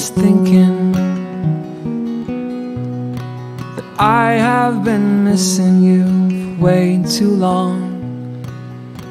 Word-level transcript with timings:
just 0.00 0.14
thinking 0.14 0.92
that 3.76 3.84
I 3.98 4.32
have 4.32 4.82
been 4.82 5.24
missing 5.24 5.82
you 5.82 6.56
way 6.58 7.04
too 7.06 7.28
long. 7.28 7.78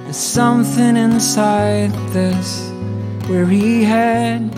There's 0.05 0.17
something 0.17 0.97
inside 0.97 1.91
this 2.11 2.71
weary 3.29 3.83
head 3.83 4.51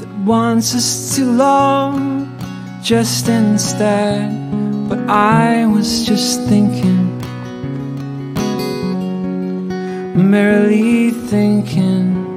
that 0.00 0.10
wants 0.26 0.74
us 0.74 1.16
to 1.16 1.24
love 1.24 1.96
just 2.82 3.30
instead. 3.30 4.28
But 4.86 4.98
I 5.08 5.64
was 5.64 6.04
just 6.04 6.42
thinking, 6.42 7.00
merely 10.14 11.10
thinking. 11.10 12.33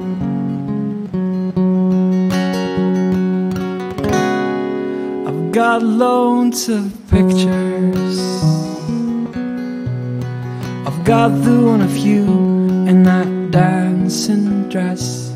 Got 5.57 5.81
loads 5.81 6.69
of 6.69 6.83
pictures. 7.09 8.19
I've 10.85 11.03
got 11.03 11.29
the 11.29 11.59
one 11.65 11.81
of 11.81 11.97
you 11.97 12.25
in 12.85 13.01
that 13.05 13.49
dancing 13.49 14.69
dress. 14.69 15.31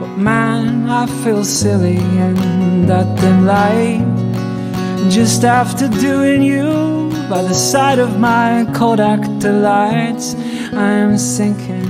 But 0.00 0.18
man, 0.18 0.90
I 0.90 1.06
feel 1.24 1.44
silly 1.44 1.96
in 1.96 2.84
that 2.88 3.08
dim 3.18 3.46
light. 3.46 4.04
Just 5.10 5.44
after 5.44 5.88
doing 5.88 6.42
you 6.42 7.08
by 7.30 7.40
the 7.40 7.54
side 7.54 7.98
of 7.98 8.20
my 8.20 8.70
Kodak 8.74 9.22
delights, 9.40 10.34
I'm 10.74 11.16
sinking, 11.16 11.88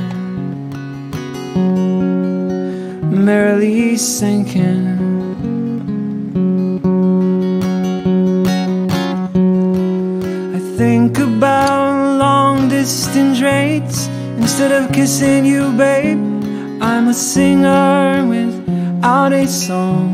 merrily 3.11 3.97
sinking. 3.97 5.18
About 11.39 12.19
long 12.19 12.69
distance 12.69 13.41
rates 13.41 14.09
instead 14.43 14.73
of 14.73 14.93
kissing 14.93 15.45
you, 15.45 15.71
babe. 15.73 16.19
I'm 16.83 17.07
a 17.07 17.15
singer 17.15 18.27
without 18.27 19.33
a 19.33 19.47
song. 19.47 20.11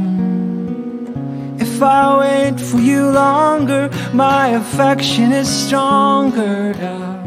If 1.58 1.82
I 1.82 2.18
wait 2.24 2.60
for 2.60 2.78
you 2.78 3.08
longer, 3.10 3.88
my 4.12 4.48
affection 4.48 5.32
is 5.32 5.48
stronger. 5.48 6.74
Yeah. 6.76 7.22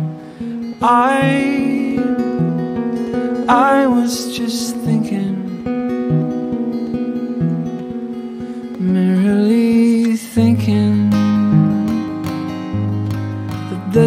I, 0.79 1.97
I 3.49 3.87
was 3.87 4.37
just 4.37 4.75
thinking, 4.85 5.16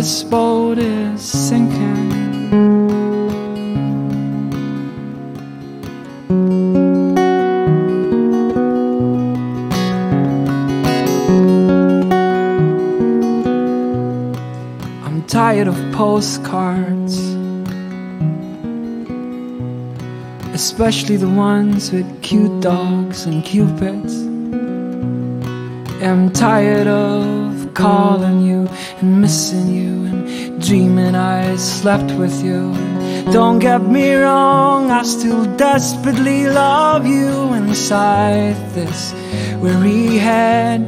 this 0.00 0.22
boat 0.22 0.78
is 0.78 1.20
sinking. 1.20 2.10
I'm 15.04 15.22
tired 15.26 15.68
of 15.68 15.76
postcards, 15.92 17.18
especially 20.54 21.16
the 21.18 21.28
ones 21.28 21.92
with 21.92 22.22
cute 22.22 22.62
dogs 22.62 23.26
and 23.26 23.44
cupids. 23.44 24.14
I'm 26.02 26.32
tired 26.32 26.86
of 26.86 27.49
calling 27.74 28.40
you 28.40 28.68
and 29.00 29.20
missing 29.20 29.68
you 29.68 30.04
and 30.06 30.62
dreaming 30.62 31.14
I 31.14 31.56
slept 31.56 32.10
with 32.12 32.44
you. 32.44 32.74
Don't 33.32 33.58
get 33.58 33.82
me 33.82 34.14
wrong, 34.14 34.90
I 34.90 35.02
still 35.02 35.44
desperately 35.56 36.46
love 36.46 37.06
you 37.06 37.52
inside 37.54 38.56
this 38.74 39.12
weary 39.58 40.18
head. 40.18 40.80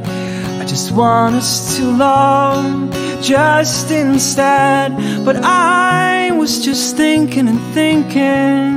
I 0.61 0.65
just 0.65 0.91
want 0.91 1.35
us 1.35 1.77
to 1.77 1.83
love 1.91 2.93
just 3.21 3.91
instead. 3.91 4.91
But 5.25 5.37
I 5.43 6.31
was 6.31 6.63
just 6.63 6.97
thinking 6.97 7.47
and 7.47 7.59
thinking, 7.73 8.73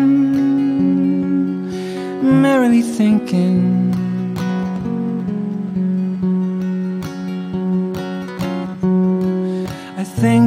merrily 2.43 2.83
thinking. 2.83 3.85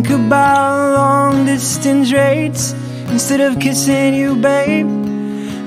Think 0.01 0.27
about 0.27 0.93
long 0.95 1.45
distance 1.45 2.13
rates 2.13 2.71
instead 3.09 3.41
of 3.41 3.59
kissing 3.59 4.13
you, 4.13 4.33
babe. 4.35 4.87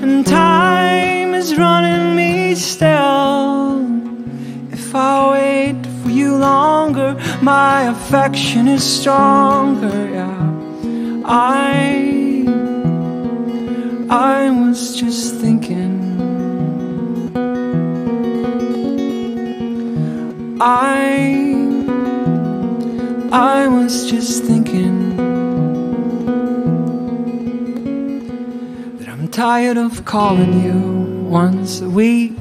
And 0.01 0.25
time 0.25 1.35
is 1.35 1.55
running 1.55 2.15
me 2.15 2.55
still. 2.55 3.85
If 4.71 4.95
I 4.95 5.31
wait 5.33 5.85
for 6.01 6.09
you 6.09 6.35
longer, 6.37 7.15
my 7.43 7.83
affection 7.83 8.67
is 8.67 8.83
stronger. 8.83 10.09
Yeah, 10.09 11.23
I, 11.25 12.45
I 14.09 14.49
was 14.49 14.95
just 14.95 15.35
thinking. 15.35 16.01
I, 20.59 21.12
I 23.33 23.67
was 23.67 24.11
just 24.11 24.43
thinking 24.43 25.17
that 28.99 29.09
I'm 29.09 29.27
tired 29.27 29.77
of 29.77 30.05
calling 30.05 30.63
you 30.63 30.77
once 31.31 31.81
a 31.81 31.89
week, 31.89 32.37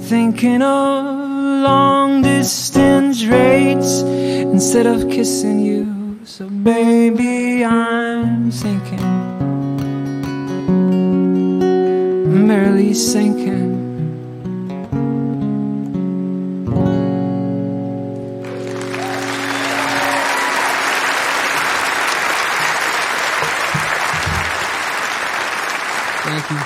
thinking 0.00 0.60
of 0.60 1.04
long 1.04 2.22
distance 2.22 3.24
rates 3.24 4.00
instead 4.02 4.86
of 4.88 5.08
kissing 5.08 5.60
you. 5.60 6.18
So, 6.24 6.48
baby, 6.48 7.64
I'm 7.64 8.50
sinking, 8.50 9.06
merely 12.44 12.92
sinking. 12.92 13.81
Thank 26.24 26.50
you. 26.52 26.58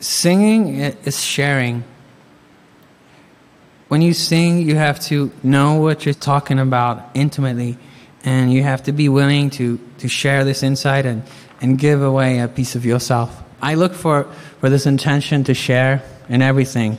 Singing 0.00 0.76
is 0.78 1.22
sharing. 1.22 1.84
When 3.88 4.00
you 4.00 4.14
sing, 4.14 4.62
you 4.66 4.76
have 4.76 4.98
to 5.00 5.30
know 5.42 5.74
what 5.74 6.06
you're 6.06 6.14
talking 6.14 6.58
about 6.58 7.10
intimately, 7.12 7.76
and 8.24 8.50
you 8.50 8.62
have 8.62 8.82
to 8.84 8.92
be 8.92 9.10
willing 9.10 9.50
to, 9.50 9.78
to 9.98 10.08
share 10.08 10.42
this 10.44 10.62
insight 10.62 11.04
and, 11.04 11.22
and 11.60 11.78
give 11.78 12.02
away 12.02 12.38
a 12.38 12.48
piece 12.48 12.76
of 12.76 12.86
yourself. 12.86 13.42
I 13.60 13.74
look 13.74 13.92
for, 13.92 14.24
for 14.60 14.70
this 14.70 14.86
intention 14.86 15.44
to 15.44 15.52
share 15.52 16.02
in 16.30 16.40
everything. 16.40 16.98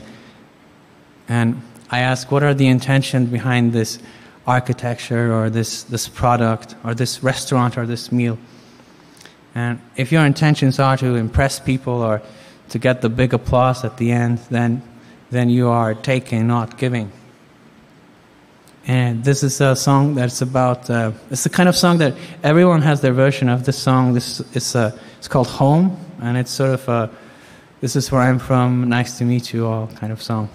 And 1.28 1.60
I 1.90 2.00
ask, 2.00 2.30
what 2.30 2.44
are 2.44 2.54
the 2.54 2.68
intentions 2.68 3.30
behind 3.30 3.72
this 3.72 3.98
architecture 4.46 5.34
or 5.34 5.50
this, 5.50 5.82
this 5.82 6.08
product 6.08 6.76
or 6.84 6.94
this 6.94 7.24
restaurant 7.24 7.76
or 7.76 7.84
this 7.84 8.12
meal? 8.12 8.38
And 9.56 9.80
if 9.96 10.12
your 10.12 10.26
intentions 10.26 10.78
are 10.78 10.98
to 10.98 11.14
impress 11.14 11.58
people 11.58 12.02
or 12.02 12.20
to 12.68 12.78
get 12.78 13.00
the 13.00 13.08
big 13.08 13.32
applause 13.32 13.86
at 13.86 13.96
the 13.96 14.12
end, 14.12 14.38
then, 14.50 14.82
then 15.30 15.48
you 15.48 15.68
are 15.68 15.94
taking, 15.94 16.46
not 16.46 16.76
giving. 16.76 17.10
And 18.86 19.24
this 19.24 19.42
is 19.42 19.58
a 19.62 19.74
song 19.74 20.14
that's 20.14 20.42
about, 20.42 20.90
uh, 20.90 21.12
it's 21.30 21.44
the 21.44 21.48
kind 21.48 21.70
of 21.70 21.74
song 21.74 21.96
that 21.98 22.14
everyone 22.42 22.82
has 22.82 23.00
their 23.00 23.14
version 23.14 23.48
of 23.48 23.64
this 23.64 23.78
song. 23.78 24.12
This 24.12 24.40
it's, 24.54 24.74
a, 24.74 24.96
it's 25.16 25.26
called 25.26 25.46
Home, 25.46 25.96
and 26.20 26.36
it's 26.36 26.50
sort 26.50 26.74
of 26.74 26.88
a, 26.90 27.10
this 27.80 27.96
is 27.96 28.12
where 28.12 28.20
I'm 28.20 28.38
from, 28.38 28.90
nice 28.90 29.16
to 29.18 29.24
meet 29.24 29.54
you 29.54 29.66
all 29.66 29.86
kind 29.86 30.12
of 30.12 30.22
song. 30.22 30.50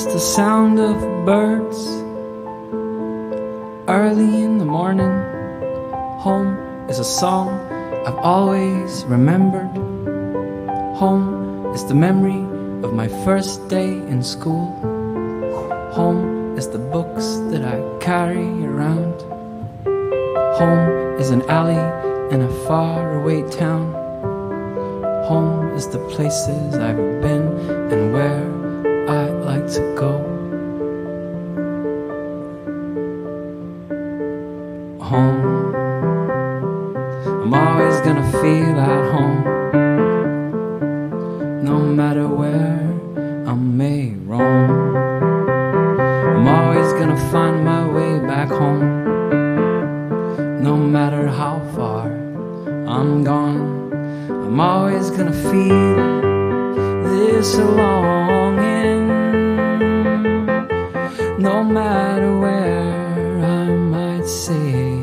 Is 0.00 0.06
the 0.06 0.18
sound 0.18 0.78
of 0.78 0.96
birds 1.26 1.86
early 3.86 4.42
in 4.42 4.56
the 4.56 4.64
morning. 4.64 5.12
Home 6.20 6.56
is 6.88 6.98
a 6.98 7.04
song 7.04 7.50
I've 8.06 8.16
always 8.16 9.04
remembered. 9.04 9.76
Home 10.96 11.74
is 11.74 11.84
the 11.84 11.94
memory 11.94 12.40
of 12.82 12.94
my 12.94 13.08
first 13.26 13.68
day 13.68 13.90
in 14.12 14.22
school. 14.22 14.72
Home 15.92 16.56
is 16.56 16.70
the 16.70 16.78
books 16.78 17.36
that 17.50 17.62
I 17.62 17.76
carry 18.00 18.48
around. 18.64 19.20
Home 20.60 21.20
is 21.20 21.28
an 21.28 21.42
alley 21.42 21.84
in 22.34 22.40
a 22.40 22.52
faraway 22.66 23.42
town. 23.50 23.92
Home 25.28 25.74
is 25.74 25.86
the 25.88 26.02
places 26.08 26.74
I've 26.76 27.20
been 27.20 27.46
and 27.92 28.14
where 28.14 28.59
To 29.70 29.82
go. 29.94 30.12
Home. 34.98 35.42
I'm 37.42 37.54
always 37.54 38.00
gonna 38.00 38.28
feel 38.32 38.80
at 38.80 39.04
home. 39.12 39.40
No 41.62 41.78
matter 41.78 42.26
where 42.26 42.82
I 43.46 43.54
may 43.54 44.14
roam. 44.26 44.96
I'm 46.34 46.48
always 46.48 46.92
gonna 46.94 47.20
find 47.30 47.64
my 47.64 47.86
way 47.86 48.18
back 48.26 48.48
home. 48.48 48.84
No 50.64 50.76
matter 50.76 51.28
how 51.28 51.60
far 51.76 52.08
I'm 52.96 53.22
gone. 53.22 53.62
I'm 54.30 54.58
always 54.58 55.10
gonna 55.10 55.32
feel 55.32 56.30
this 57.04 57.56
longing, 57.56 58.69
no 61.60 61.66
matter 61.66 62.38
where 62.38 63.44
I 63.44 63.66
might 63.66 64.26
see. 64.26 65.02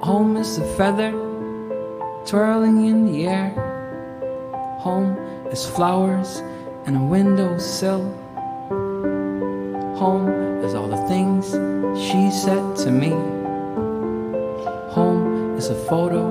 Home 0.00 0.36
is 0.36 0.58
a 0.58 0.76
feather 0.76 1.10
twirling 2.24 2.86
in 2.86 3.06
the 3.06 3.26
air. 3.26 3.50
Home 4.78 5.18
is 5.50 5.66
flowers 5.66 6.40
and 6.86 6.96
a 6.96 7.00
windowsill. 7.00 8.04
Home 10.02 10.30
is 10.62 10.72
all 10.76 10.86
the 10.86 11.04
things 11.08 11.46
she 11.98 12.30
said 12.30 12.76
to 12.84 12.92
me. 12.92 13.10
Home 14.94 15.56
is 15.58 15.68
a 15.68 15.78
photo 15.90 16.22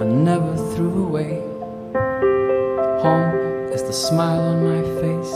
I 0.00 0.04
never 0.04 0.54
threw 0.72 1.06
away. 1.08 1.49
Home 3.02 3.72
is 3.72 3.82
the 3.82 3.94
smile 3.94 4.42
on 4.42 4.62
my 4.62 4.82
face 5.00 5.32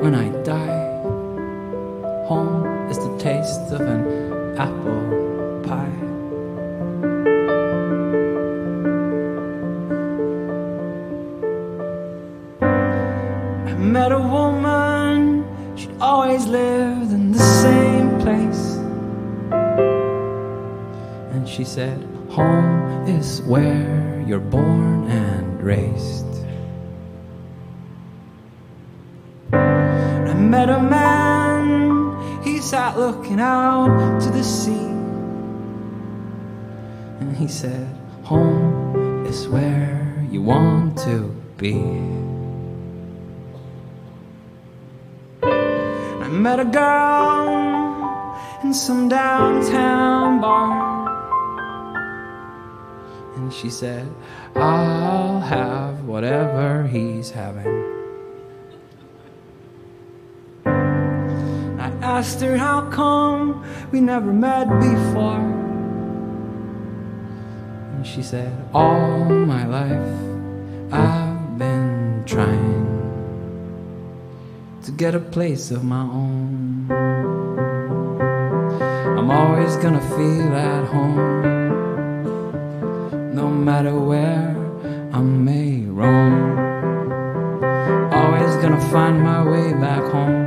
when 0.00 0.14
I 0.14 0.28
die. 0.44 1.02
Home 2.28 2.88
is 2.88 2.96
the 2.96 3.18
taste 3.18 3.72
of 3.72 3.80
an 3.80 4.56
apple 4.56 5.02
pie. 5.66 5.98
I 13.68 13.74
met 13.74 14.12
a 14.12 14.20
woman, 14.20 15.44
she'd 15.76 15.90
always 16.00 16.46
lived 16.46 17.10
in 17.10 17.32
the 17.32 17.40
same 17.40 18.20
place. 18.20 18.76
And 21.34 21.48
she 21.48 21.64
said, 21.64 21.98
Home 22.30 23.08
is 23.08 23.42
where 23.42 24.22
you're 24.24 24.38
born 24.38 25.10
and 25.10 25.60
raised. 25.60 26.31
Met 30.52 30.68
a 30.68 30.82
man, 30.82 32.42
he 32.42 32.58
sat 32.58 32.98
looking 32.98 33.40
out 33.40 34.20
to 34.20 34.28
the 34.28 34.44
sea. 34.44 34.90
And 37.20 37.34
he 37.34 37.48
said, 37.48 37.88
Home 38.24 39.24
is 39.24 39.48
where 39.48 40.26
you 40.30 40.42
want 40.42 40.98
to 41.08 41.34
be. 41.56 41.80
I 45.42 46.28
met 46.28 46.60
a 46.60 46.66
girl 46.66 47.48
in 48.62 48.74
some 48.74 49.08
downtown 49.08 50.42
bar. 50.42 51.08
And 53.36 53.50
she 53.50 53.70
said, 53.70 54.06
I'll 54.54 55.40
have 55.40 56.04
whatever 56.04 56.86
he's 56.86 57.30
having. 57.30 58.01
Asked 62.02 62.40
her 62.40 62.56
how 62.56 62.90
come 62.90 63.64
we 63.92 64.00
never 64.00 64.32
met 64.32 64.68
before. 64.80 65.40
And 67.94 68.06
she 68.06 68.22
said, 68.22 68.52
All 68.74 69.24
my 69.24 69.64
life 69.66 70.12
I've 70.92 71.58
been 71.58 72.24
trying 72.26 72.82
to 74.82 74.90
get 74.90 75.14
a 75.14 75.20
place 75.20 75.70
of 75.70 75.84
my 75.84 76.02
own. 76.02 76.90
I'm 79.18 79.30
always 79.30 79.76
gonna 79.76 80.00
feel 80.16 80.52
at 80.56 80.84
home, 80.88 81.16
no 83.32 83.48
matter 83.48 83.94
where 83.94 84.56
I 85.12 85.20
may 85.20 85.82
roam. 85.86 86.58
Always 88.12 88.56
gonna 88.56 88.80
find 88.90 89.22
my 89.22 89.44
way 89.44 89.72
back 89.74 90.02
home, 90.10 90.41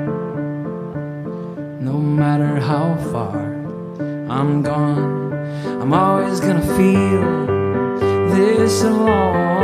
matter 2.37 2.59
how 2.59 2.95
far 3.13 3.39
I'm 4.29 4.61
gone. 4.61 5.31
I'm 5.81 5.93
always 5.93 6.41
gonna 6.41 6.67
feel 6.75 7.45
this 8.33 8.83
alone. 8.83 9.54